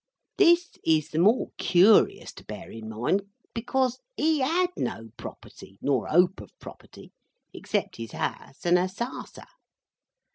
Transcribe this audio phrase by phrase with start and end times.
[0.39, 3.21] This is the more curious to bear in mind,
[3.53, 7.11] because HE had no property, nor hope of property,
[7.53, 9.45] except his house and a sarser.